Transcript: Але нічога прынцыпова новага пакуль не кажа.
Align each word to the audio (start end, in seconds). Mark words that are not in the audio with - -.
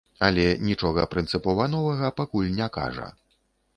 Але 0.27 0.45
нічога 0.69 1.03
прынцыпова 1.11 1.67
новага 1.75 2.11
пакуль 2.23 2.51
не 2.59 2.67
кажа. 2.79 3.07